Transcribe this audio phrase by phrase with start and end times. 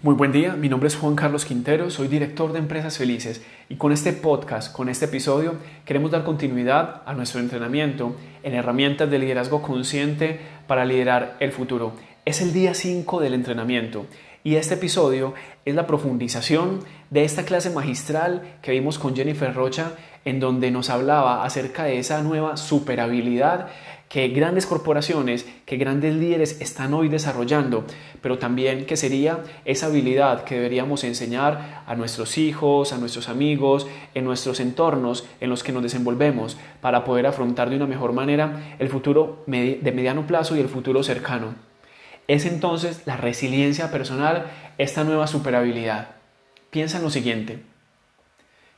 [0.00, 3.74] Muy buen día, mi nombre es Juan Carlos Quintero, soy director de Empresas Felices y
[3.74, 8.14] con este podcast, con este episodio, queremos dar continuidad a nuestro entrenamiento
[8.44, 10.38] en herramientas de liderazgo consciente
[10.68, 11.94] para liderar el futuro.
[12.24, 14.06] Es el día 5 del entrenamiento
[14.44, 15.34] y este episodio
[15.64, 16.78] es la profundización
[17.10, 19.94] de esta clase magistral que vimos con Jennifer Rocha
[20.28, 23.68] en donde nos hablaba acerca de esa nueva superhabilidad
[24.10, 27.86] que grandes corporaciones, que grandes líderes están hoy desarrollando,
[28.20, 33.86] pero también que sería esa habilidad que deberíamos enseñar a nuestros hijos, a nuestros amigos,
[34.14, 38.76] en nuestros entornos en los que nos desenvolvemos para poder afrontar de una mejor manera
[38.78, 41.54] el futuro de mediano plazo y el futuro cercano.
[42.26, 44.44] Es entonces la resiliencia personal
[44.76, 46.16] esta nueva superhabilidad.
[46.70, 47.67] Piensa en lo siguiente.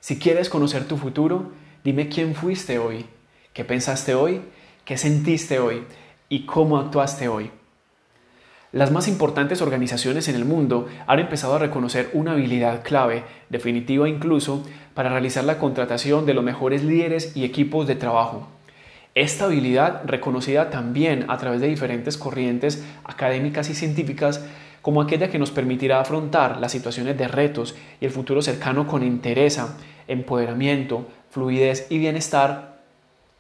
[0.01, 1.53] Si quieres conocer tu futuro,
[1.85, 3.07] dime quién fuiste hoy,
[3.53, 4.43] qué pensaste hoy
[4.91, 5.85] qué sentiste hoy
[6.29, 7.53] y cómo actuaste hoy.
[8.73, 14.09] Las más importantes organizaciones en el mundo han empezado a reconocer una habilidad clave, definitiva
[14.09, 18.49] incluso, para realizar la contratación de los mejores líderes y equipos de trabajo.
[19.15, 24.45] Esta habilidad, reconocida también a través de diferentes corrientes académicas y científicas,
[24.83, 29.05] como aquella que nos permitirá afrontar las situaciones de retos y el futuro cercano con
[29.05, 29.61] interés,
[30.11, 32.81] empoderamiento, fluidez y bienestar,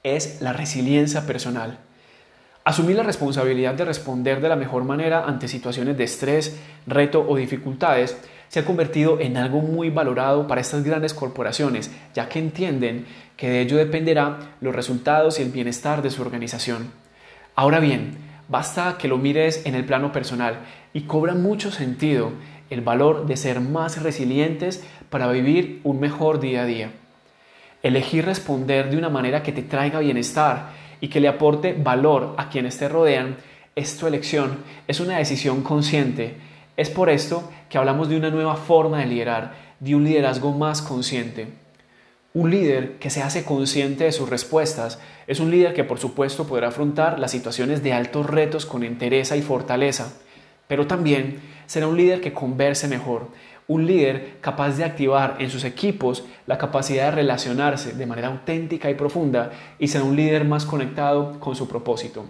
[0.03, 1.79] es la resiliencia personal.
[2.65, 7.37] Asumir la responsabilidad de responder de la mejor manera ante situaciones de estrés, reto o
[7.37, 8.17] dificultades
[8.49, 13.49] se ha convertido en algo muy valorado para estas grandes corporaciones, ya que entienden que
[13.49, 16.91] de ello dependerá los resultados y el bienestar de su organización.
[17.55, 20.59] Ahora bien, basta que lo mires en el plano personal
[20.93, 22.33] y cobra mucho sentido
[22.69, 26.91] el valor de ser más resilientes para vivir un mejor día a día.
[27.83, 32.49] Elegir responder de una manera que te traiga bienestar y que le aporte valor a
[32.49, 33.37] quienes te rodean
[33.77, 36.35] es tu elección, es una decisión consciente.
[36.77, 40.83] Es por esto que hablamos de una nueva forma de liderar, de un liderazgo más
[40.83, 41.47] consciente.
[42.33, 46.47] Un líder que se hace consciente de sus respuestas es un líder que por supuesto
[46.47, 50.13] podrá afrontar las situaciones de altos retos con entereza y fortaleza,
[50.69, 53.31] pero también será un líder que converse mejor,
[53.67, 58.89] un líder capaz de activar en sus equipos la capacidad de relacionarse de manera auténtica
[58.89, 59.51] y profunda
[59.81, 62.27] y ser un líder más conectado con su propósito.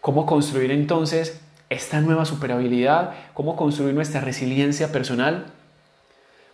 [0.00, 3.14] ¿Cómo construir entonces esta nueva superabilidad?
[3.34, 5.55] ¿Cómo construir nuestra resiliencia personal?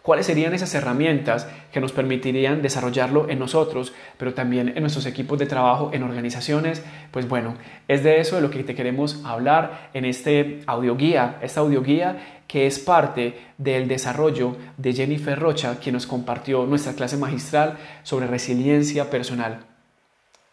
[0.02, 5.38] ¿Cuáles serían esas herramientas que nos permitirían desarrollarlo en nosotros, pero también en nuestros equipos
[5.38, 6.82] de trabajo, en organizaciones?
[7.12, 7.54] Pues bueno,
[7.86, 12.66] es de eso de lo que te queremos hablar en este audioguía, esta audioguía que
[12.66, 19.08] es parte del desarrollo de Jennifer Rocha, quien nos compartió nuestra clase magistral sobre resiliencia
[19.08, 19.60] personal.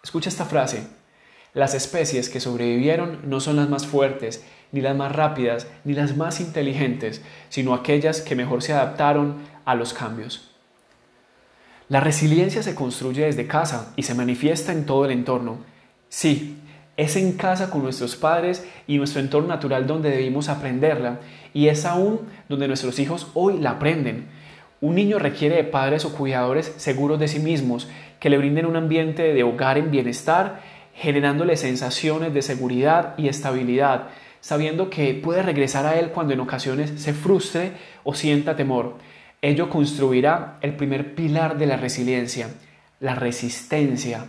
[0.04, 0.88] Escucha esta frase.
[1.54, 6.16] Las especies que sobrevivieron no son las más fuertes, ni las más rápidas, ni las
[6.16, 10.50] más inteligentes, sino aquellas que mejor se adaptaron a los cambios.
[11.90, 15.58] La resiliencia se construye desde casa y se manifiesta en todo el entorno.
[16.08, 16.60] Sí,
[16.98, 21.20] es en casa con nuestros padres y nuestro entorno natural donde debimos aprenderla
[21.54, 24.28] y es aún donde nuestros hijos hoy la aprenden.
[24.82, 28.76] Un niño requiere de padres o cuidadores seguros de sí mismos que le brinden un
[28.76, 30.62] ambiente de hogar en bienestar,
[30.94, 34.10] generándole sensaciones de seguridad y estabilidad,
[34.42, 37.74] sabiendo que puede regresar a él cuando en ocasiones se frustre
[38.04, 38.96] o sienta temor.
[39.42, 42.50] Ello construirá el primer pilar de la resiliencia,
[43.00, 44.26] la resistencia.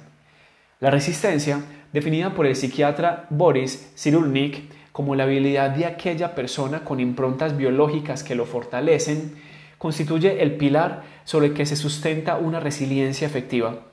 [0.78, 1.60] La resistencia
[1.92, 8.22] definida por el psiquiatra Boris Cyrulnik como la habilidad de aquella persona con improntas biológicas
[8.22, 9.34] que lo fortalecen,
[9.78, 13.86] constituye el pilar sobre el que se sustenta una resiliencia efectiva.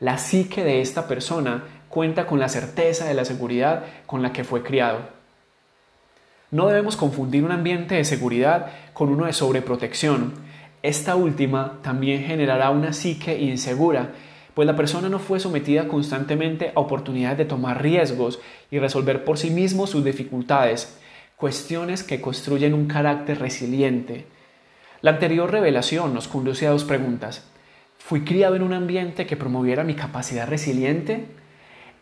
[0.00, 4.44] La psique de esta persona cuenta con la certeza de la seguridad con la que
[4.44, 5.13] fue criado.
[6.54, 10.34] No debemos confundir un ambiente de seguridad con uno de sobreprotección.
[10.84, 14.12] Esta última también generará una psique insegura
[14.54, 19.36] pues la persona no fue sometida constantemente a oportunidades de tomar riesgos y resolver por
[19.36, 20.96] sí mismo sus dificultades,
[21.36, 24.26] cuestiones que construyen un carácter resiliente.
[25.00, 27.50] La anterior revelación nos conduce a dos preguntas.
[27.98, 31.26] ¿Fui criado en un ambiente que promoviera mi capacidad resiliente?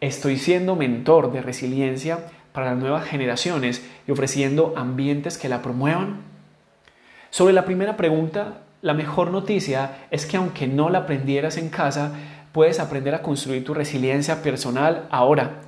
[0.00, 6.22] ¿Estoy siendo mentor de resiliencia para las nuevas generaciones y ofreciendo ambientes que la promuevan?
[7.31, 12.12] Sobre la primera pregunta, la mejor noticia es que aunque no la aprendieras en casa,
[12.52, 15.60] puedes aprender a construir tu resiliencia personal ahora.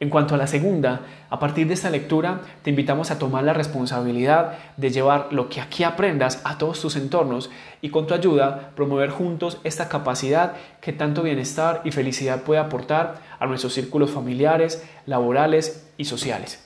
[0.00, 3.52] En cuanto a la segunda, a partir de esta lectura te invitamos a tomar la
[3.52, 7.50] responsabilidad de llevar lo que aquí aprendas a todos tus entornos
[7.80, 13.16] y con tu ayuda promover juntos esta capacidad que tanto bienestar y felicidad puede aportar
[13.40, 16.60] a nuestros círculos familiares, laborales sociales.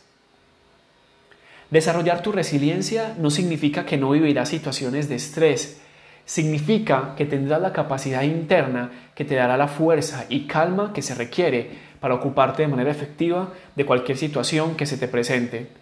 [1.71, 5.81] Desarrollar tu resiliencia no significa que no vivirás situaciones de estrés,
[6.25, 11.15] significa que tendrás la capacidad interna que te dará la fuerza y calma que se
[11.15, 11.71] requiere
[12.01, 15.82] para ocuparte de manera efectiva de cualquier situación que se te presente.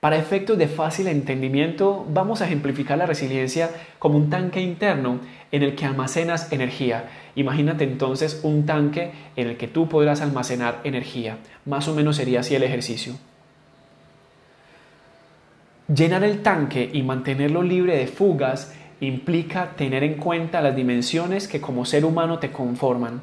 [0.00, 5.18] Para efectos de fácil entendimiento, vamos a ejemplificar la resiliencia como un tanque interno
[5.50, 7.08] en el que almacenas energía.
[7.34, 11.38] Imagínate entonces un tanque en el que tú podrás almacenar energía.
[11.64, 13.14] Más o menos sería así el ejercicio.
[15.92, 21.60] Llenar el tanque y mantenerlo libre de fugas implica tener en cuenta las dimensiones que
[21.60, 23.22] como ser humano te conforman.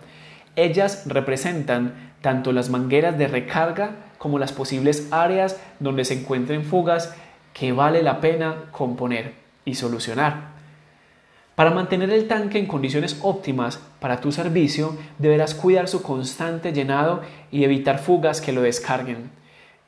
[0.58, 7.16] Ellas representan tanto las mangueras de recarga como las posibles áreas donde se encuentren fugas
[7.54, 9.34] que vale la pena componer
[9.64, 10.56] y solucionar.
[11.56, 17.22] Para mantener el tanque en condiciones óptimas para tu servicio, deberás cuidar su constante llenado
[17.50, 19.30] y evitar fugas que lo descarguen.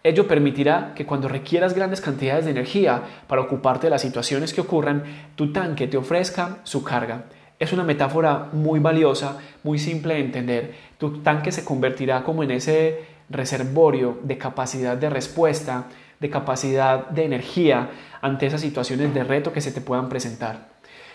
[0.02, 4.62] Ello permitirá que cuando requieras grandes cantidades de energía para ocuparte de las situaciones que
[4.62, 5.04] ocurran,
[5.36, 7.26] tu tanque te ofrezca su carga.
[7.60, 10.74] Es una metáfora muy valiosa, muy simple de entender.
[10.98, 15.86] Tu tanque se convertirá como en ese reservorio de capacidad de respuesta,
[16.20, 17.90] de capacidad de energía
[18.22, 20.70] ante esas situaciones de reto que se te puedan presentar.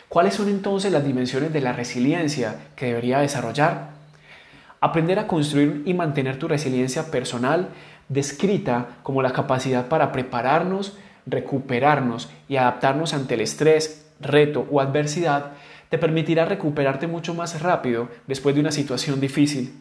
[0.09, 3.91] ¿Cuáles son entonces las dimensiones de la resiliencia que debería desarrollar?
[4.81, 7.69] Aprender a construir y mantener tu resiliencia personal
[8.09, 15.53] descrita como la capacidad para prepararnos, recuperarnos y adaptarnos ante el estrés, reto o adversidad,
[15.89, 19.75] te permitirá recuperarte mucho más rápido después de una situación difícil.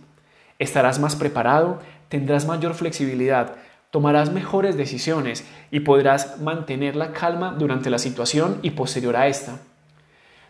[0.59, 1.79] Estarás más preparado,
[2.11, 3.55] tendrás mayor flexibilidad,
[3.89, 9.59] tomarás mejores decisiones y podrás mantener la calma durante la situación y posterior a esta.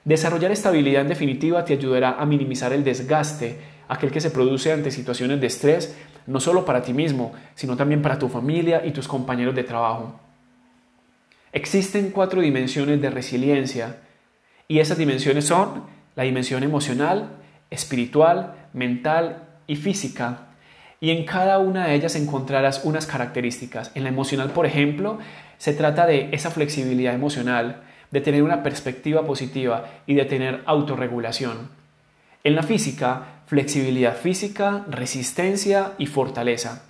[0.03, 4.89] Desarrollar estabilidad en definitiva te ayudará a minimizar el desgaste, aquel que se produce ante
[4.89, 9.07] situaciones de estrés no solo para ti mismo, sino también para tu familia y tus
[9.07, 10.19] compañeros de trabajo.
[11.53, 13.97] Existen cuatro dimensiones de resiliencia
[14.67, 15.83] y esas dimensiones son
[16.15, 17.37] la dimensión emocional,
[17.69, 20.47] espiritual, mental y física.
[21.01, 23.92] Y en cada una de ellas encontrarás unas características.
[23.95, 25.19] En la emocional, por ejemplo,
[25.57, 27.81] se trata de esa flexibilidad emocional,
[28.12, 31.69] de tener una perspectiva positiva y de tener autorregulación.
[32.44, 36.83] En la física flexibilidad física, resistencia y fortaleza.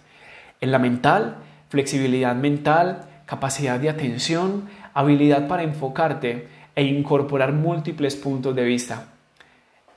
[0.60, 1.38] En la mental,
[1.70, 9.06] flexibilidad mental, capacidad de atención, habilidad para enfocarte e incorporar múltiples puntos de vista.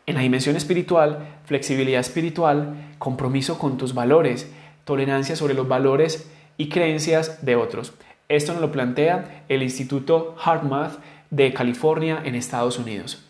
[0.06, 4.50] En la dimensión espiritual, flexibilidad espiritual, compromiso con tus valores,
[4.84, 7.94] tolerancia sobre los valores y creencias de otros.
[8.28, 10.98] Esto nos lo plantea el Instituto HeartMath
[11.30, 13.24] de California en Estados Unidos.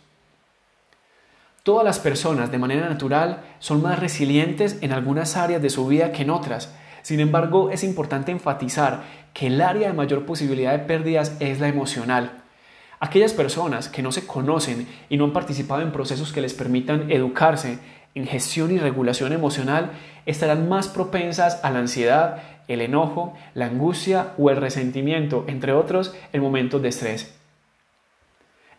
[1.63, 6.13] Todas las personas de manera natural son más resilientes en algunas áreas de su vida
[6.13, 6.75] que en otras.
[7.03, 11.69] Sin embargo, es importante enfatizar que el área de mayor posibilidad de pérdidas es la
[11.69, 12.44] emocional.
[13.05, 17.13] Aquellas personas que no se conocen y no han participado en procesos que les permitan
[17.13, 17.79] educarse
[18.15, 19.91] en gestión y regulación emocional
[20.25, 26.15] estarán más propensas a la ansiedad, el enojo, la angustia o el resentimiento, entre otros,
[26.33, 27.35] en momentos de estrés.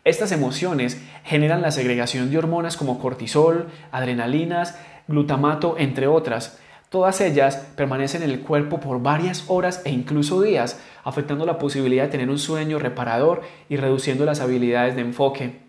[0.02, 4.76] Estas emociones generan la segregación de hormonas como cortisol, adrenalinas,
[5.06, 6.58] glutamato, entre otras.
[6.88, 12.04] Todas ellas permanecen en el cuerpo por varias horas e incluso días, afectando la posibilidad
[12.04, 15.60] de tener un sueño reparador y reduciendo las habilidades de enfoque.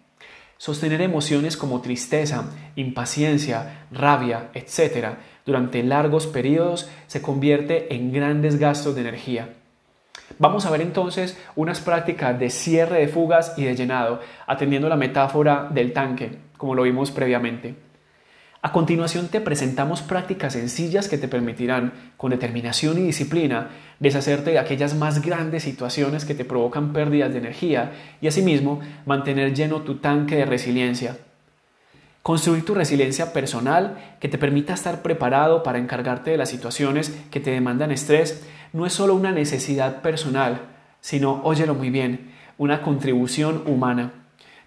[0.58, 8.96] Sostener emociones como tristeza, impaciencia, rabia, etc., durante largos periodos se convierte en grandes gastos
[8.96, 9.54] de energía.
[10.40, 14.98] Vamos a ver entonces unas prácticas de cierre de fugas y de llenado, atendiendo la
[14.98, 17.87] metáfora del tanque, como lo vimos previamente.
[18.62, 24.60] A continuación te presentamos prácticas sencillas que te permitirán, con determinación y disciplina, deshacerte de
[24.60, 29.98] aquellas más grandes situaciones que te provocan pérdidas de energía y asimismo mantener lleno tu
[29.98, 31.18] tanque de resiliencia.
[32.24, 37.40] Construir tu resiliencia personal que te permita estar preparado para encargarte de las situaciones que
[37.40, 40.62] te demandan estrés no es solo una necesidad personal,
[41.00, 44.12] sino, óyelo muy bien, una contribución humana.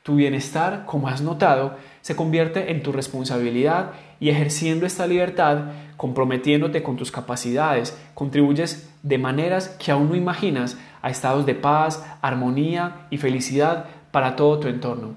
[0.02, 6.82] Tu bienestar, como has notado, se convierte en tu responsabilidad y ejerciendo esta libertad, comprometiéndote
[6.82, 13.06] con tus capacidades, contribuyes de maneras que aún no imaginas a estados de paz, armonía
[13.10, 15.14] y felicidad para todo tu entorno.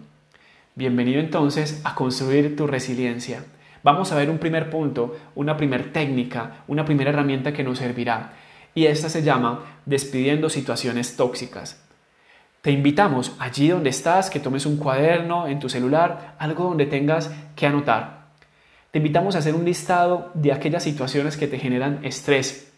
[0.75, 3.43] Bienvenido entonces a construir tu resiliencia.
[3.83, 8.33] Vamos a ver un primer punto, una primera técnica, una primera herramienta que nos servirá
[8.75, 11.79] y esta se llama despidiendo situaciones tóxicas.
[12.63, 17.29] Te invitamos allí donde estás que tomes un cuaderno en tu celular, algo donde tengas
[17.57, 18.29] que anotar.
[18.89, 22.71] Te invitamos a hacer un listado de aquellas situaciones que te generan estrés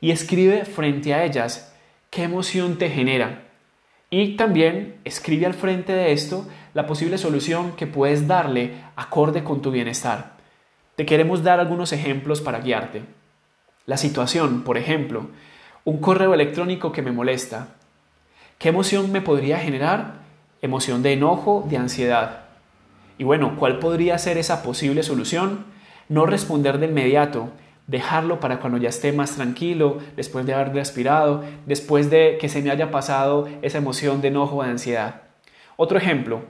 [0.00, 1.72] y escribe frente a ellas
[2.10, 3.44] ¿Qué emoción te genera?
[4.10, 9.62] Y también escribe al frente de esto la posible solución que puedes darle acorde con
[9.62, 10.32] tu bienestar.
[10.96, 13.04] Te queremos dar algunos ejemplos para guiarte.
[13.86, 15.28] La situación, por ejemplo,
[15.84, 17.76] un correo electrónico que me molesta.
[18.62, 20.20] ¿Qué emoción me podría generar?
[20.60, 22.44] Emoción de enojo, de ansiedad.
[23.18, 25.64] Y bueno, ¿cuál podría ser esa posible solución?
[26.08, 27.50] No responder de inmediato,
[27.88, 32.62] dejarlo para cuando ya esté más tranquilo, después de haber respirado, después de que se
[32.62, 35.22] me haya pasado esa emoción de enojo o de ansiedad.
[35.76, 36.42] Otro ejemplo,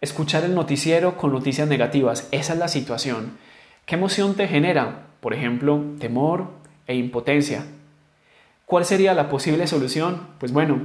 [0.00, 2.26] escuchar el noticiero con noticias negativas.
[2.32, 3.38] Esa es la situación.
[3.86, 5.06] ¿Qué emoción te genera?
[5.20, 6.48] Por ejemplo, temor
[6.88, 7.62] e impotencia.
[8.66, 10.26] ¿Cuál sería la posible solución?
[10.40, 10.80] Pues bueno,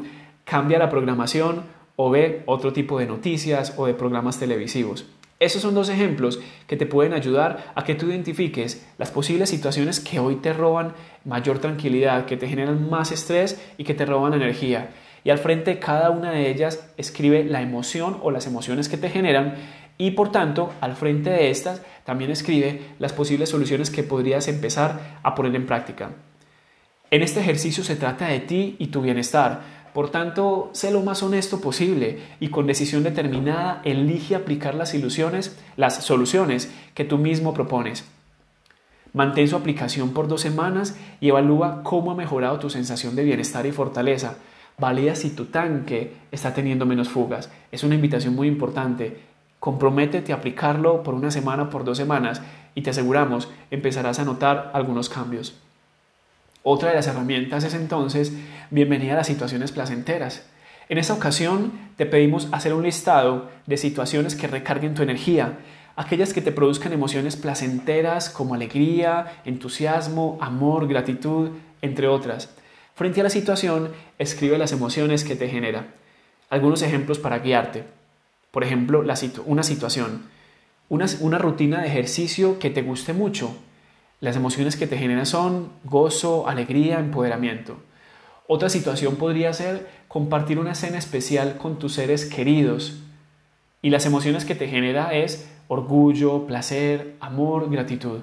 [0.48, 1.64] cambia la programación
[1.98, 5.06] o ve otro tipo de noticias o de programas televisivos.
[5.40, 10.00] Esos son dos ejemplos que te pueden ayudar a que tú identifiques las posibles situaciones
[10.00, 10.94] que hoy te roban
[11.26, 14.92] mayor tranquilidad, que te generan más estrés y que te roban energía.
[15.24, 18.98] Y al frente de cada una de ellas escribe la emoción o las emociones que
[18.98, 19.56] te generan
[19.98, 25.20] y por tanto al frente de estas también escribe las posibles soluciones que podrías empezar
[25.24, 26.12] a poner en práctica.
[27.10, 31.24] En este ejercicio se trata de ti y tu bienestar por tanto, sé lo más
[31.24, 37.56] honesto posible y con decisión determinada elige aplicar las ilusiones, las soluciones que tú mismo
[37.56, 38.06] propones.
[39.14, 43.66] Mantén su aplicación por dos semanas y evalúa cómo ha mejorado tu sensación de bienestar
[43.66, 44.36] y fortaleza.
[44.78, 47.50] Valida si tu tanque está teniendo menos fugas.
[47.72, 49.24] Es una invitación muy importante.
[49.60, 52.44] Comprométete a aplicarlo por una semana, por dos semanas
[52.76, 55.60] y te aseguramos empezarás a notar algunos cambios.
[56.70, 58.34] Otra de las herramientas es entonces
[58.72, 60.44] bienvenida a las situaciones placenteras.
[60.90, 65.60] En esta ocasión te pedimos hacer un listado de situaciones que recarguen tu energía,
[65.96, 72.50] aquellas que te produzcan emociones placenteras como alegría, entusiasmo, amor, gratitud, entre otras.
[72.96, 75.88] Frente a la situación, escribe las emociones que te genera.
[76.50, 77.86] Algunos ejemplos para guiarte.
[78.52, 79.06] Por ejemplo,
[79.46, 80.24] una situación,
[80.90, 83.56] una rutina de ejercicio que te guste mucho,
[84.20, 87.78] las emociones que te generan son gozo, alegría, empoderamiento.
[88.48, 93.00] Otra situación podría ser compartir una cena especial con tus seres queridos.
[93.82, 98.22] Y las emociones que te genera es orgullo, placer, amor, gratitud.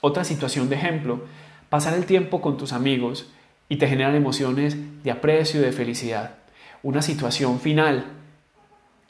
[0.00, 1.24] Otra situación de ejemplo,
[1.68, 3.30] pasar el tiempo con tus amigos
[3.68, 6.36] y te generan emociones de aprecio, de felicidad.
[6.82, 8.04] Una situación final,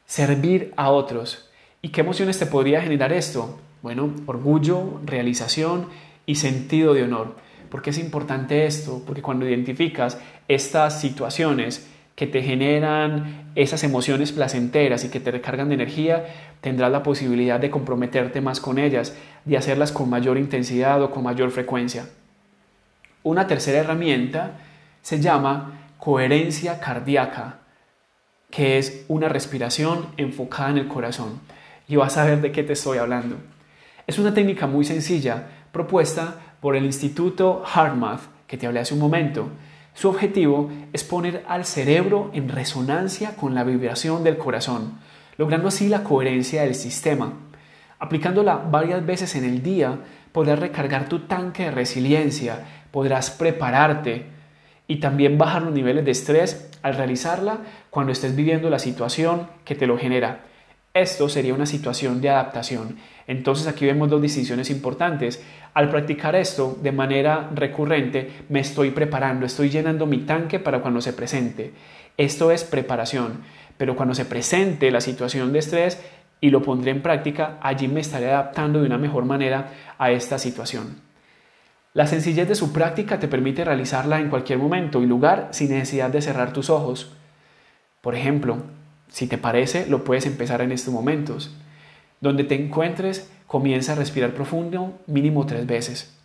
[0.07, 1.49] servir a otros.
[1.81, 3.59] ¿Y qué emociones te podría generar esto?
[3.85, 5.89] Bueno, orgullo, realización
[6.25, 7.37] y sentido de honor.
[7.69, 9.03] ¿Por qué es importante esto?
[9.07, 15.69] Porque cuando identificas estas situaciones que te generan esas emociones placenteras y que te recargan
[15.69, 16.25] de energía,
[16.63, 19.15] tendrás la posibilidad de comprometerte más con ellas,
[19.45, 22.09] de hacerlas con mayor intensidad o con mayor frecuencia.
[23.23, 24.61] Una tercera herramienta
[25.03, 27.59] se llama coherencia cardíaca,
[28.49, 31.41] que es una respiración enfocada en el corazón.
[31.87, 33.37] Y vas a ver de qué te estoy hablando.
[34.07, 39.01] Es una técnica muy sencilla propuesta por el Instituto HeartMath que te hablé hace un
[39.01, 39.49] momento.
[39.95, 44.99] Su objetivo es poner al cerebro en resonancia con la vibración del corazón,
[45.39, 47.33] logrando así la coherencia del sistema.
[47.99, 49.99] Aplicándola varias veces en el día,
[50.33, 52.59] podrás recargar tu tanque de resiliencia,
[52.91, 54.27] podrás prepararte
[54.87, 59.75] y también bajar los niveles de estrés al realizarla cuando estés viviendo la situación que
[59.75, 60.45] te lo genera.
[60.93, 62.99] Esto sería una situación de adaptación.
[63.27, 65.43] Entonces aquí vemos dos decisiones importantes.
[65.73, 71.01] Al practicar esto de manera recurrente, me estoy preparando, estoy llenando mi tanque para cuando
[71.01, 71.73] se presente.
[72.17, 73.41] Esto es preparación.
[73.77, 76.01] Pero cuando se presente la situación de estrés
[76.41, 80.39] y lo pondré en práctica, allí me estaré adaptando de una mejor manera a esta
[80.39, 81.01] situación.
[81.93, 86.11] La sencillez de su práctica te permite realizarla en cualquier momento y lugar sin necesidad
[86.11, 87.13] de cerrar tus ojos.
[88.01, 88.59] Por ejemplo,
[89.09, 91.57] si te parece, lo puedes empezar en estos momentos.
[92.25, 96.17] Donde te encuentres, comienza a respirar profundo mínimo tres veces.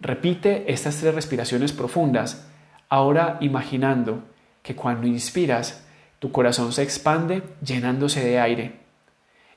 [0.00, 2.44] Repite estas tres respiraciones profundas,
[2.88, 4.24] ahora imaginando
[4.64, 5.86] que cuando inspiras,
[6.18, 8.72] tu corazón se expande llenándose de aire.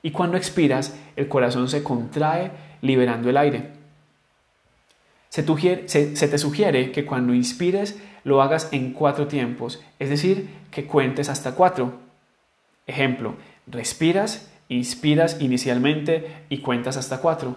[0.02, 3.70] Y cuando expiras, el corazón se contrae liberando el aire.
[5.30, 5.42] Se,
[5.88, 11.28] se, te sugiere que cuando inspires lo hagas en cuatro tiempos, es decir, que cuentes
[11.28, 11.98] hasta cuatro.
[12.86, 13.34] Ejemplo,
[13.66, 17.56] respiras, inspiras inicialmente y cuentas hasta cuatro.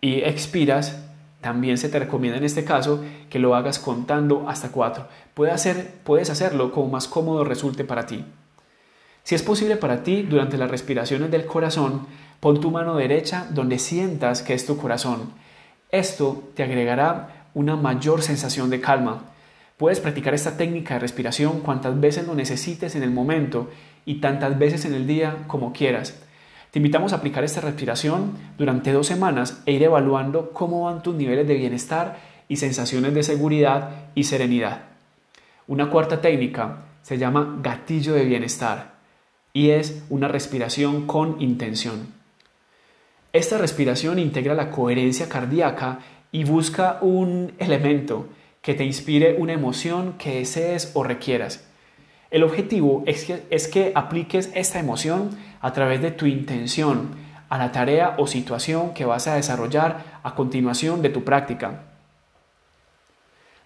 [0.00, 1.04] Y expiras,
[1.40, 5.08] también se te recomienda en este caso que lo hagas contando hasta cuatro.
[5.52, 8.24] hacer, puedes hacerlo como más cómodo resulte para ti.
[9.22, 12.06] Si es posible para ti, durante las respiraciones del corazón,
[12.40, 15.32] pon tu mano derecha donde sientas que es tu corazón.
[15.90, 19.24] Esto te agregará una mayor sensación de calma
[19.78, 23.70] Puedes practicar esta técnica de respiración cuantas veces lo necesites en el momento
[24.04, 26.20] y tantas veces en el día como quieras.
[26.72, 31.14] Te invitamos a aplicar esta respiración durante dos semanas e ir evaluando cómo van tus
[31.14, 32.18] niveles de bienestar
[32.48, 34.80] y sensaciones de seguridad y serenidad.
[35.68, 38.94] Una cuarta técnica se llama gatillo de bienestar
[39.52, 42.12] y es una respiración con intención.
[43.32, 46.00] Esta respiración integra la coherencia cardíaca
[46.32, 48.26] y busca un elemento
[48.68, 51.66] que te inspire una emoción que desees o requieras.
[52.30, 55.30] El objetivo es que, es que apliques esta emoción
[55.62, 57.12] a través de tu intención
[57.48, 61.84] a la tarea o situación que vas a desarrollar a continuación de tu práctica.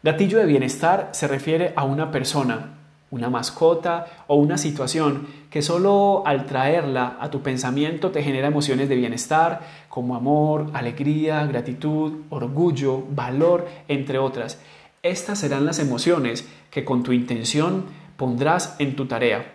[0.05, 2.79] Gatillo de bienestar se refiere a una persona,
[3.11, 8.89] una mascota o una situación que solo al traerla a tu pensamiento te genera emociones
[8.89, 14.61] de bienestar como amor, alegría, gratitud, orgullo, valor, entre otras.
[15.03, 19.53] Estas serán las emociones que con tu intención pondrás en tu tarea.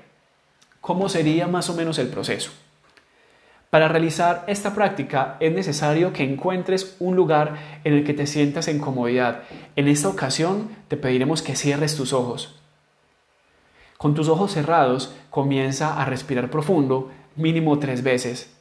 [0.81, 2.51] ¿Cómo sería más o menos el proceso?
[3.69, 8.67] Para realizar esta práctica es necesario que encuentres un lugar en el que te sientas
[8.67, 9.43] en comodidad.
[9.77, 12.59] En esta ocasión te pediremos que cierres tus ojos.
[13.97, 18.53] Con tus ojos cerrados comienza a respirar profundo, mínimo tres veces.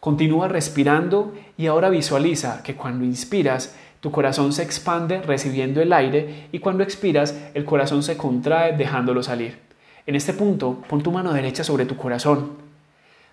[0.00, 6.48] Continúa respirando y ahora visualiza que cuando inspiras tu corazón se expande recibiendo el aire
[6.52, 9.58] y cuando expiras el corazón se contrae dejándolo salir.
[10.06, 12.52] En este punto, pon tu mano derecha sobre tu corazón.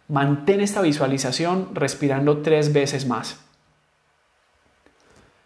[0.07, 3.39] Mantén esta visualización respirando tres veces más.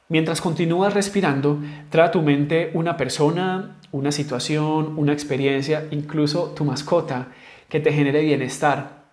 [0.07, 1.59] Mientras continúas respirando,
[1.91, 7.27] trae a tu mente una persona, una situación, una experiencia, incluso tu mascota,
[7.69, 9.03] que te genere bienestar.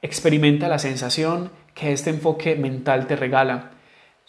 [0.00, 3.72] Experimenta la sensación que este enfoque mental te regala.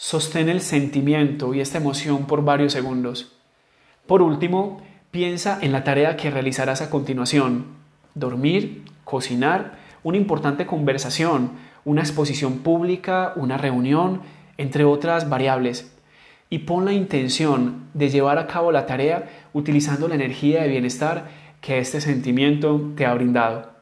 [0.01, 3.33] Sostén el sentimiento y esta emoción por varios segundos.
[4.07, 7.65] Por último, piensa en la tarea que realizarás a continuación.
[8.15, 11.51] Dormir, cocinar, una importante conversación,
[11.83, 14.21] una exposición pública, una reunión,
[14.55, 15.93] entre otras variables
[16.49, 21.29] y pon la intención de llevar a cabo la tarea utilizando la energía de bienestar
[21.59, 23.78] que este sentimiento te ha brindado.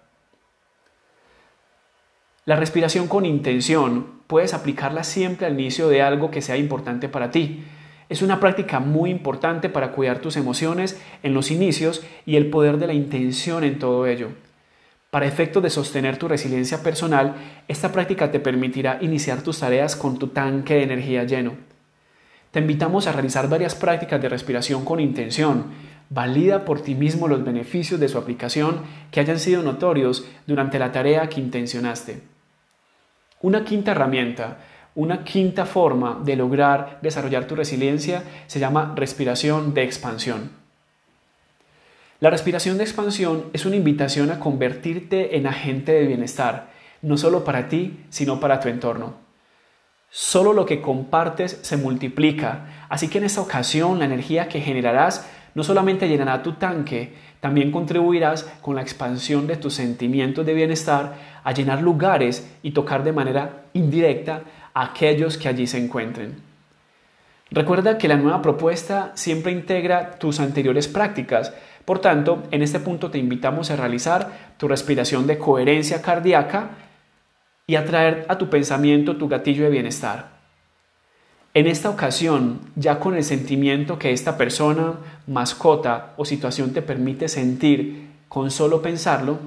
[2.48, 7.30] La respiración con intención puedes aplicarla siempre al inicio de algo que sea importante para
[7.30, 7.66] ti.
[8.08, 12.78] Es una práctica muy importante para cuidar tus emociones en los inicios y el poder
[12.78, 14.30] de la intención en todo ello.
[15.10, 17.36] Para efectos de sostener tu resiliencia personal,
[17.68, 21.52] esta práctica te permitirá iniciar tus tareas con tu tanque de energía lleno.
[22.52, 25.66] Te invitamos a realizar varias prácticas de respiración con intención.
[26.10, 30.94] Valida por ti mismo los beneficios de su aplicación que hayan sido notorios durante la
[30.94, 32.37] tarea que intencionaste.
[33.42, 34.58] Una quinta herramienta,
[34.96, 40.52] una quinta forma de lograr desarrollar tu resiliencia se llama respiración de expansión.
[42.20, 46.72] La respiración de expansión es una invitación a convertirte en agente de bienestar,
[47.04, 49.14] no solo para ti, sino para tu entorno.
[50.10, 55.30] Solo lo que compartes se multiplica, así que en esta ocasión la energía que generarás
[55.54, 61.16] no solamente llenará tu tanque, también contribuirás con la expansión de tus sentimientos de bienestar
[61.44, 64.42] a llenar lugares y tocar de manera indirecta
[64.74, 66.36] a aquellos que allí se encuentren.
[67.50, 71.54] Recuerda que la nueva propuesta siempre integra tus anteriores prácticas,
[71.86, 76.72] por tanto, en este punto te invitamos a realizar tu respiración de coherencia cardíaca
[77.66, 80.37] y atraer a tu pensamiento tu gatillo de bienestar.
[81.58, 84.94] En esta ocasión, ya con el sentimiento que esta persona,
[85.26, 89.40] mascota o situación te permite sentir con solo pensarlo,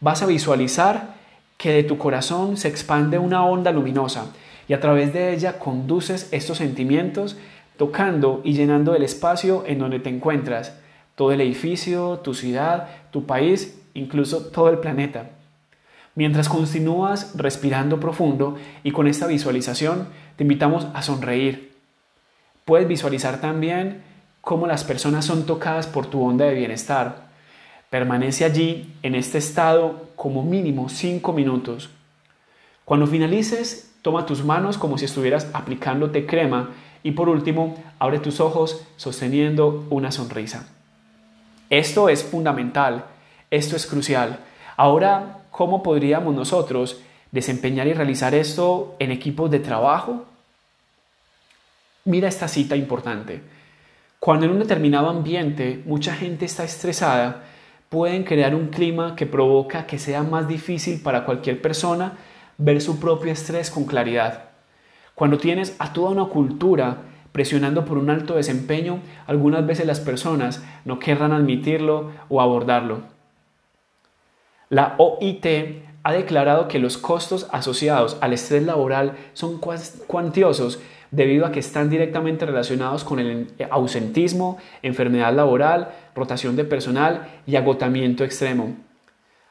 [0.00, 1.14] vas a visualizar
[1.56, 4.32] que de tu corazón se expande una onda luminosa
[4.66, 7.36] y a través de ella conduces estos sentimientos
[7.76, 10.76] tocando y llenando el espacio en donde te encuentras,
[11.14, 15.30] todo el edificio, tu ciudad, tu país, incluso todo el planeta.
[16.16, 21.74] Mientras continúas respirando profundo y con esta visualización, te invitamos a sonreír.
[22.64, 24.02] Puedes visualizar también
[24.40, 27.28] cómo las personas son tocadas por tu onda de bienestar.
[27.90, 31.90] Permanece allí en este estado como mínimo 5 minutos.
[32.84, 36.70] Cuando finalices, toma tus manos como si estuvieras aplicándote crema
[37.02, 40.68] y por último, abre tus ojos sosteniendo una sonrisa.
[41.68, 43.04] Esto es fundamental,
[43.50, 44.38] esto es crucial.
[44.76, 50.24] Ahora ¿cómo podríamos nosotros desempeñar y realizar esto en equipos de trabajo?
[52.04, 53.40] Mira esta cita importante.
[54.18, 57.44] Cuando en un determinado ambiente mucha gente está estresada,
[57.88, 62.14] pueden crear un clima que provoca que sea más difícil para cualquier persona
[62.58, 64.46] ver su propio estrés con claridad.
[65.14, 66.96] Cuando tienes a toda una cultura
[67.30, 73.13] presionando por un alto desempeño, algunas veces las personas no querrán admitirlo o abordarlo.
[74.68, 75.46] La OIT
[76.02, 81.90] ha declarado que los costos asociados al estrés laboral son cuantiosos debido a que están
[81.90, 88.74] directamente relacionados con el ausentismo, enfermedad laboral, rotación de personal y agotamiento extremo.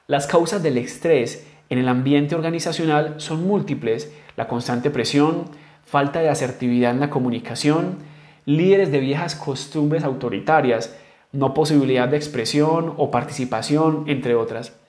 [0.07, 5.45] Las causas del estrés en el ambiente organizacional son múltiples, la constante presión,
[5.85, 7.97] falta de asertividad en la comunicación,
[8.45, 10.95] líderes de viejas costumbres autoritarias,
[11.31, 14.82] no posibilidad de expresión o participación, entre otras.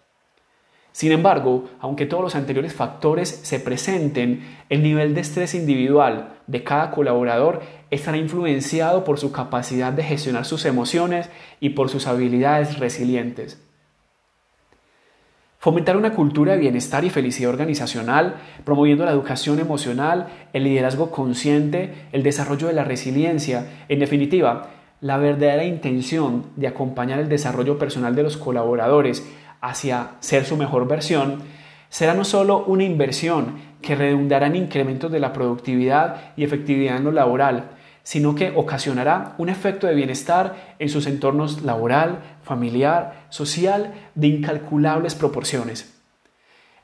[0.95, 6.63] Sin embargo, aunque todos los anteriores factores se presenten, el nivel de estrés individual de
[6.63, 12.79] cada colaborador estará influenciado por su capacidad de gestionar sus emociones y por sus habilidades
[12.79, 13.61] resilientes.
[15.59, 22.07] Fomentar una cultura de bienestar y felicidad organizacional, promoviendo la educación emocional, el liderazgo consciente,
[22.13, 28.15] el desarrollo de la resiliencia, en definitiva, la verdadera intención de acompañar el desarrollo personal
[28.15, 29.29] de los colaboradores
[29.65, 31.43] hacia ser su mejor versión,
[31.89, 37.05] será no solo una inversión que redundará en incrementos de la productividad y efectividad en
[37.05, 37.71] lo laboral,
[38.03, 45.15] sino que ocasionará un efecto de bienestar en sus entornos laboral, familiar, social, de incalculables
[45.15, 45.99] proporciones.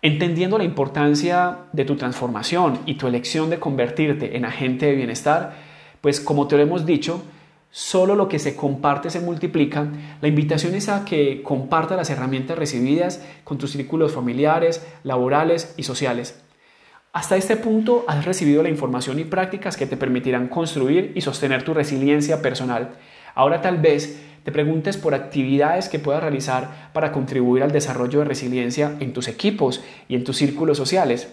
[0.01, 5.53] Entendiendo la importancia de tu transformación y tu elección de convertirte en agente de bienestar,
[6.01, 7.23] pues como te lo hemos dicho,
[7.73, 9.87] Solo lo que se comparte se multiplica.
[10.21, 15.85] La invitación es a que compartas las herramientas recibidas con tus círculos familiares, laborales y
[15.85, 16.43] sociales.
[17.13, 21.63] Hasta este punto has recibido la información y prácticas que te permitirán construir y sostener
[21.63, 22.91] tu resiliencia personal.
[23.37, 28.25] Ahora tal vez te preguntes por actividades que puedas realizar para contribuir al desarrollo de
[28.25, 31.33] resiliencia en tus equipos y en tus círculos sociales.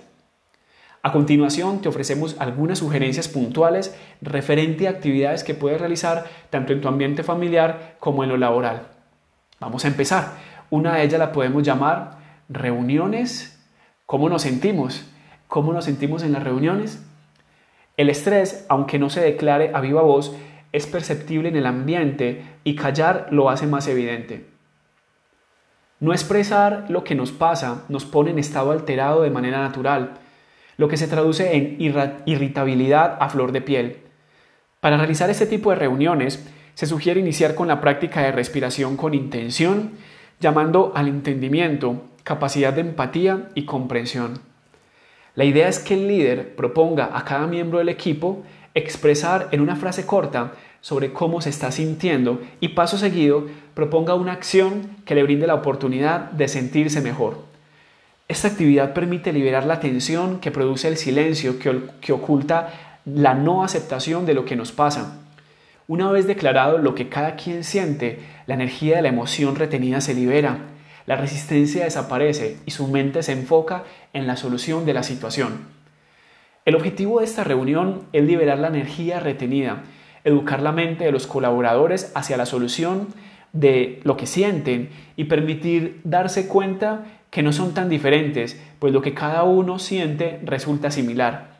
[1.08, 6.82] A continuación te ofrecemos algunas sugerencias puntuales referente a actividades que puedes realizar tanto en
[6.82, 8.88] tu ambiente familiar como en lo laboral.
[9.62, 10.34] Vamos a empezar.
[10.70, 12.17] Una de ellas la podemos llamar
[12.50, 13.58] reuniones.
[14.06, 15.06] ¿Cómo nos sentimos?
[15.48, 17.02] ¿Cómo nos sentimos en las reuniones?
[17.96, 20.36] El estrés, aunque no se declare a viva voz,
[20.74, 24.46] es perceptible en el ambiente y callar lo hace más evidente.
[26.02, 30.20] No expresar lo que nos pasa nos pone en estado alterado de manera natural
[30.78, 31.78] lo que se traduce en
[32.26, 33.98] irritabilidad a flor de piel.
[34.80, 39.16] Para realizar este tipo de reuniones, se sugiere iniciar con la práctica de respiración con
[39.16, 39.94] intención,
[40.40, 44.40] llamando al entendimiento, capacidad de empatía y comprensión.
[45.34, 48.44] La idea es que el líder proponga a cada miembro del equipo
[48.76, 54.34] expresar en una frase corta sobre cómo se está sintiendo y paso seguido proponga una
[54.34, 57.47] acción que le brinde la oportunidad de sentirse mejor.
[58.28, 64.26] Esta actividad permite liberar la tensión que produce el silencio que, oculta la no aceptación
[64.26, 65.22] de lo que nos pasa.
[65.88, 70.13] Una vez declarado lo que cada quien siente, la energía de la emoción retenida se
[70.13, 70.58] libera,
[71.06, 75.70] la resistencia desaparece y su mente se enfoca en la solución de la situación.
[76.66, 79.84] El objetivo de esta reunión es liberar la energía retenida,
[80.26, 83.08] educar la mente de los colaboradores hacia la solución
[83.54, 89.02] de lo que sienten y permitir darse cuenta que no son tan diferentes, pues lo
[89.02, 91.58] que cada uno siente resulta similar.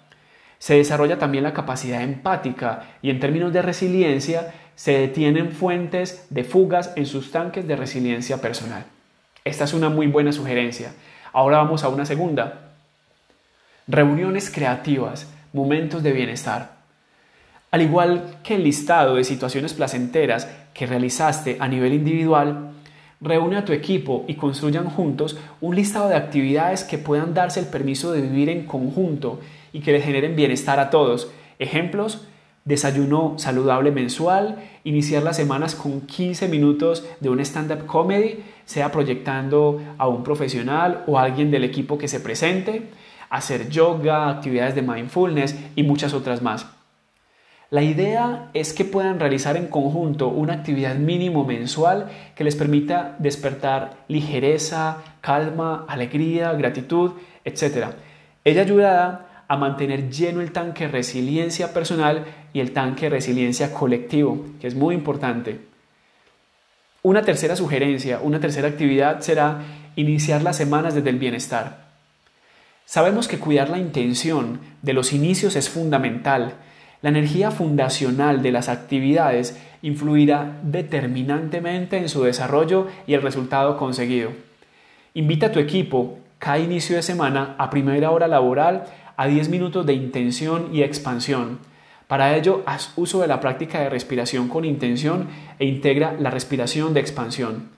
[0.60, 6.44] Se desarrolla también la capacidad empática y en términos de resiliencia se detienen fuentes de
[6.44, 8.86] fugas en sus tanques de resiliencia personal.
[9.44, 10.94] Esta es una muy buena sugerencia.
[11.34, 12.72] Ahora vamos a una segunda.
[13.88, 16.78] Reuniones creativas, momentos de bienestar.
[17.72, 22.67] Al igual que el listado de situaciones placenteras que realizaste a nivel individual,
[23.20, 27.66] Reúne a tu equipo y construyan juntos un listado de actividades que puedan darse el
[27.66, 29.40] permiso de vivir en conjunto
[29.74, 31.32] y que le generen bienestar a todos.
[31.58, 32.28] Ejemplos,
[32.64, 39.82] desayuno saludable mensual, iniciar las semanas con 15 minutos de un stand-up comedy, sea proyectando
[39.98, 42.84] a un profesional o alguien del equipo que se presente,
[43.32, 46.77] hacer yoga, actividades de mindfulness y muchas otras más.
[47.70, 53.18] La idea es que puedan realizar en conjunto una actividad mínimo mensual que les permita
[53.20, 57.12] despertar ligereza, calma, alegría, gratitud,
[57.44, 57.88] etc.
[58.46, 63.74] Ella ayudará a mantener lleno el tanque de resiliencia personal y el tanque de resiliencia
[63.74, 65.60] colectivo, que es muy importante.
[67.04, 69.62] Una tercera sugerencia, una tercera actividad será
[69.98, 71.88] iniciar las semanas desde el bienestar.
[72.86, 76.54] Sabemos que cuidar la intención de los inicios es fundamental
[77.02, 84.32] la energía fundacional de las actividades influirá determinantemente en su desarrollo y el resultado conseguido.
[85.14, 89.86] Invita a tu equipo cada inicio de semana a primera hora laboral a 10 minutos
[89.86, 91.60] de intención y expansión.
[92.08, 95.28] Para ello, haz uso de la práctica de respiración con intención
[95.60, 97.70] e integra la respiración de expansión.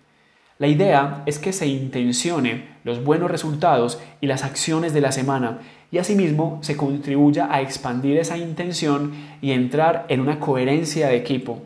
[0.60, 5.60] La idea es que se intencione los buenos resultados y las acciones de la semana
[5.91, 11.62] y asimismo se contribuya a expandir esa intención y entrar en una coherencia de equipo.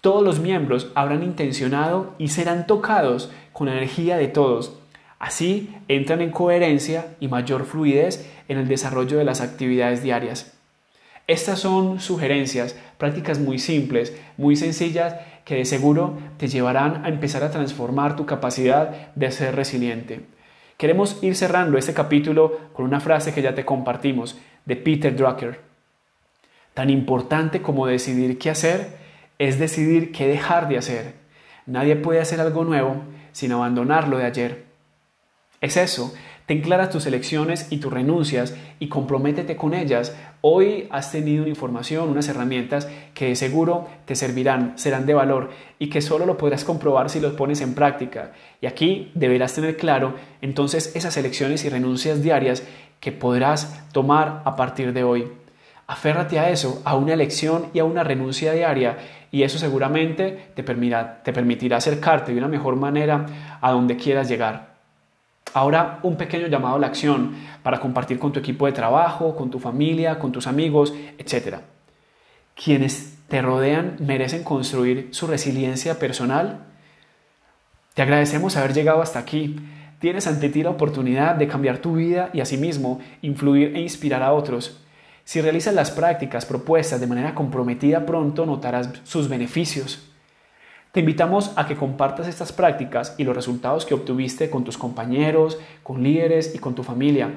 [0.00, 4.74] Todos los miembros habrán intencionado y serán tocados con energía de todos.
[5.18, 10.52] Así entran en coherencia y mayor fluidez en el desarrollo de las actividades diarias.
[11.26, 15.14] Estas son sugerencias, prácticas muy simples, muy sencillas,
[15.46, 20.33] que de seguro te llevarán a empezar a transformar tu capacidad de ser resiliente.
[20.76, 25.60] Queremos ir cerrando este capítulo con una frase que ya te compartimos de Peter Drucker.
[26.74, 28.96] Tan importante como decidir qué hacer
[29.38, 31.14] es decidir qué dejar de hacer.
[31.66, 34.64] Nadie puede hacer algo nuevo sin abandonar lo de ayer.
[35.60, 36.12] Es eso,
[36.46, 40.14] ten claras tus elecciones y tus renuncias y comprométete con ellas.
[40.42, 45.50] Hoy has tenido una información, unas herramientas que de seguro te servirán, serán de valor
[45.78, 48.32] y que solo lo podrás comprobar si los pones en práctica.
[48.60, 52.62] Y aquí deberás tener claro entonces esas elecciones y renuncias diarias
[53.00, 55.28] que podrás tomar a partir de hoy.
[55.86, 58.96] Aférrate a eso, a una elección y a una renuncia diaria
[59.30, 63.26] y eso seguramente te permitirá, te permitirá acercarte de una mejor manera
[63.60, 64.73] a donde quieras llegar.
[65.54, 69.50] Ahora un pequeño llamado a la acción para compartir con tu equipo de trabajo, con
[69.50, 71.58] tu familia, con tus amigos, etc.
[72.56, 76.66] Quienes te rodean merecen construir su resiliencia personal.
[77.94, 79.56] Te agradecemos haber llegado hasta aquí.
[80.00, 84.32] Tienes ante ti la oportunidad de cambiar tu vida y asimismo influir e inspirar a
[84.32, 84.80] otros.
[85.22, 90.13] Si realizas las prácticas propuestas de manera comprometida pronto notarás sus beneficios.
[90.94, 95.58] Te invitamos a que compartas estas prácticas y los resultados que obtuviste con tus compañeros,
[95.82, 97.32] con líderes y con tu familia.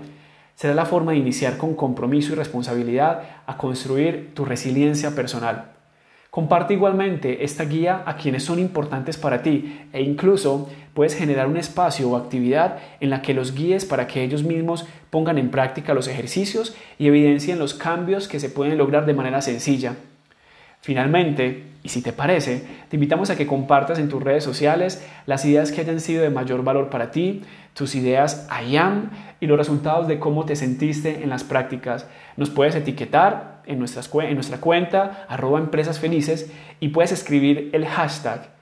[0.53, 5.71] Será la forma de iniciar con compromiso y responsabilidad a construir tu resiliencia personal.
[6.29, 11.57] Comparte igualmente esta guía a quienes son importantes para ti e incluso puedes generar un
[11.57, 15.95] espacio o actividad en la que los guíes para que ellos mismos pongan en práctica
[15.95, 19.95] los ejercicios y evidencien los cambios que se pueden lograr de manera sencilla.
[20.81, 25.45] Finalmente, y si te parece, te invitamos a que compartas en tus redes sociales las
[25.45, 29.57] ideas que hayan sido de mayor valor para ti, tus ideas I am y los
[29.57, 32.07] resultados de cómo te sentiste en las prácticas.
[32.35, 38.57] Nos puedes etiquetar en nuestra cuenta arroba empresas felices y puedes escribir el hashtag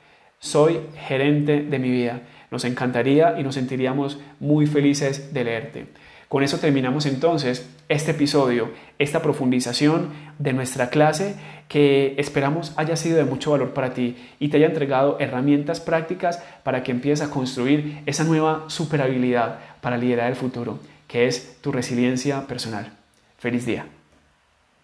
[0.46, 2.22] soy gerente de mi vida.
[2.52, 5.88] Nos encantaría y nos sentiríamos muy felices de leerte.
[6.30, 10.10] Con eso terminamos entonces este episodio, esta profundización
[10.40, 11.36] de nuestra clase
[11.68, 16.44] que esperamos haya sido de mucho valor para ti y te haya entregado herramientas prácticas
[16.64, 21.72] para que empieces a construir esa nueva superhabilidad para liderar el futuro, que es tu
[21.72, 22.92] resiliencia personal.
[23.38, 23.86] Feliz día.